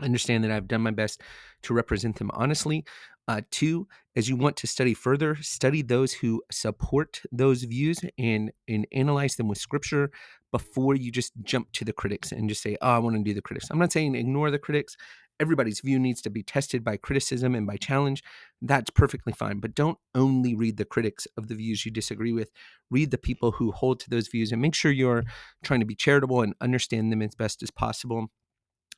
understand 0.01 0.43
that 0.43 0.51
I've 0.51 0.67
done 0.67 0.81
my 0.81 0.91
best 0.91 1.21
to 1.63 1.73
represent 1.73 2.17
them 2.17 2.31
honestly. 2.33 2.85
Uh, 3.27 3.41
two, 3.51 3.87
as 4.17 4.27
you 4.27 4.35
want 4.35 4.57
to 4.57 4.67
study 4.67 4.93
further, 4.93 5.37
study 5.37 5.81
those 5.81 6.11
who 6.11 6.43
support 6.51 7.21
those 7.31 7.63
views 7.63 7.99
and 8.17 8.51
and 8.67 8.85
analyze 8.91 9.35
them 9.37 9.47
with 9.47 9.57
scripture 9.57 10.11
before 10.51 10.93
you 10.93 11.09
just 11.09 11.31
jump 11.41 11.71
to 11.71 11.85
the 11.85 11.93
critics 11.93 12.33
and 12.33 12.49
just 12.49 12.61
say, 12.61 12.75
"Oh, 12.81 12.89
I 12.89 12.99
want 12.99 13.15
to 13.15 13.23
do 13.23 13.33
the 13.33 13.41
critics." 13.41 13.69
I'm 13.71 13.79
not 13.79 13.93
saying 13.93 14.15
ignore 14.15 14.51
the 14.51 14.59
critics. 14.59 14.97
Everybody's 15.43 15.81
view 15.81 15.99
needs 15.99 16.21
to 16.23 16.29
be 16.29 16.41
tested 16.41 16.83
by 16.83 16.97
criticism 16.97 17.53
and 17.53 17.67
by 17.67 17.77
challenge. 17.77 18.23
That's 18.61 18.89
perfectly 18.89 19.33
fine. 19.33 19.59
But 19.59 19.75
don't 19.75 19.97
only 20.15 20.55
read 20.55 20.77
the 20.77 20.85
critics 20.85 21.27
of 21.37 21.49
the 21.49 21.55
views 21.55 21.85
you 21.85 21.91
disagree 21.91 22.33
with. 22.33 22.49
Read 22.89 23.11
the 23.11 23.17
people 23.17 23.51
who 23.51 23.71
hold 23.71 23.99
to 23.99 24.09
those 24.09 24.29
views 24.29 24.51
and 24.51 24.61
make 24.61 24.73
sure 24.73 24.91
you're 24.91 25.25
trying 25.63 25.81
to 25.81 25.85
be 25.85 25.95
charitable 25.95 26.41
and 26.41 26.55
understand 26.61 27.11
them 27.11 27.21
as 27.21 27.35
best 27.35 27.61
as 27.61 27.71
possible 27.71 28.29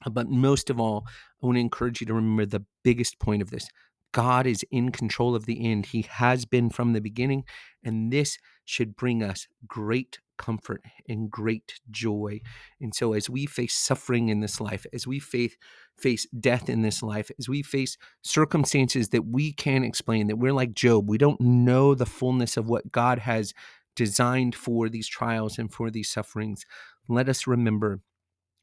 uh, 0.05 0.09
but 0.09 0.29
most 0.29 0.69
of 0.69 0.79
all, 0.79 1.05
I 1.41 1.45
want 1.45 1.57
to 1.57 1.61
encourage 1.61 2.01
you 2.01 2.07
to 2.07 2.13
remember 2.13 2.45
the 2.45 2.65
biggest 2.83 3.19
point 3.19 3.41
of 3.41 3.51
this 3.51 3.67
God 4.11 4.47
is 4.47 4.63
in 4.71 4.91
control 4.91 5.35
of 5.35 5.45
the 5.45 5.69
end. 5.69 5.87
He 5.87 6.03
has 6.03 6.45
been 6.45 6.69
from 6.69 6.93
the 6.93 7.01
beginning. 7.01 7.43
And 7.83 8.11
this 8.11 8.37
should 8.63 8.95
bring 8.95 9.21
us 9.21 9.47
great 9.67 10.19
comfort 10.38 10.82
and 11.08 11.30
great 11.30 11.80
joy. 11.92 12.42
And 12.80 12.94
so, 12.94 13.13
as 13.13 13.30
we 13.30 13.46
face 13.46 13.75
suffering 13.75 14.30
in 14.30 14.39
this 14.39 14.60
life, 14.60 14.86
as 14.94 15.08
we 15.08 15.20
face, 15.20 15.56
face 15.98 16.27
death 16.39 16.70
in 16.70 16.82
this 16.82 17.01
life, 17.01 17.32
as 17.39 17.50
we 17.50 17.62
face 17.62 17.98
circumstances 18.22 19.10
that 19.10 19.25
we 19.25 19.54
can't 19.54 19.86
explain, 19.86 20.27
that 20.27 20.38
we're 20.38 20.54
like 20.54 20.74
Job, 20.74 21.10
we 21.10 21.18
don't 21.18 21.42
know 21.42 21.96
the 21.96 22.06
fullness 22.06 22.58
of 22.58 22.68
what 22.68 22.92
God 22.92 23.20
has 23.20 23.54
designed 23.96 24.56
for 24.56 24.89
these 24.89 25.08
trials 25.08 25.58
and 25.58 25.72
for 25.72 25.89
these 25.89 26.10
sufferings, 26.10 26.65
let 27.08 27.30
us 27.30 27.48
remember 27.48 28.01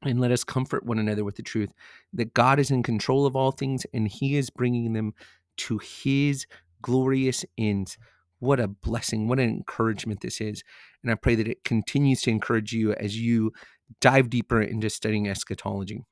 and 0.05 0.21
let 0.21 0.33
us 0.33 0.45
comfort 0.45 0.85
one 0.85 0.99
another 0.99 1.25
with 1.25 1.37
the 1.37 1.43
truth 1.43 1.71
that 2.13 2.35
God 2.35 2.59
is 2.59 2.71
in 2.71 2.83
control 2.83 3.25
of 3.25 3.37
all 3.37 3.53
things 3.53 3.87
and 3.93 4.09
He 4.09 4.37
is 4.37 4.51
bringing 4.51 4.93
them 4.93 5.15
to 5.59 5.79
His 5.79 6.47
glorious 6.83 7.45
ends. 7.57 7.97
What 8.43 8.59
a 8.59 8.67
blessing, 8.67 9.29
what 9.29 9.39
an 9.39 9.49
encouragement 9.49 10.21
this 10.21 10.41
is. 10.41 10.65
And 11.05 11.13
I 11.13 11.15
pray 11.15 11.37
that 11.37 11.47
it 11.47 11.63
continues 11.63 12.23
to 12.23 12.31
encourage 12.31 12.73
you 12.73 12.93
as 12.95 13.17
you 13.17 13.53
dive 14.01 14.31
deeper 14.31 14.61
into 14.61 14.91
studying 14.91 15.29
eschatology. 15.29 16.03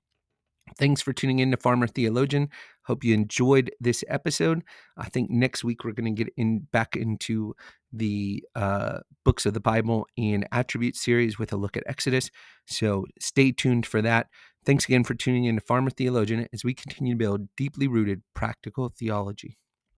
Thanks 0.79 1.03
for 1.03 1.13
tuning 1.13 1.41
in 1.41 1.51
to 1.51 1.57
Farmer 1.57 1.89
Theologian. 1.89 2.49
Hope 2.85 3.03
you 3.03 3.15
enjoyed 3.15 3.73
this 3.81 4.05
episode. 4.07 4.63
I 4.97 5.09
think 5.09 5.29
next 5.29 5.65
week 5.65 5.83
we're 5.83 5.91
going 5.91 6.15
to 6.15 6.25
get 6.25 6.33
in 6.37 6.69
back 6.71 6.95
into 6.95 7.55
the 7.93 8.45
uh, 8.55 9.01
books 9.25 9.45
of 9.45 9.53
the 9.53 9.59
Bible 9.59 10.07
and 10.17 10.47
attribute 10.53 10.95
series 10.95 11.37
with 11.37 11.53
a 11.53 11.57
look 11.57 11.77
at 11.77 11.83
Exodus. 11.87 12.31
So 12.69 13.07
stay 13.19 13.51
tuned 13.51 13.87
for 13.87 14.01
that. 14.03 14.29
Thanks 14.65 14.85
again 14.85 15.03
for 15.03 15.15
tuning 15.15 15.47
in 15.47 15.57
to 15.57 15.61
Farmer 15.61 15.91
Theologian 15.91 16.47
as 16.53 16.63
we 16.63 16.75
continue 16.75 17.15
to 17.15 17.19
build 17.19 17.49
deeply 17.57 17.89
rooted 17.89 18.23
practical 18.35 18.89
theology. 18.89 19.59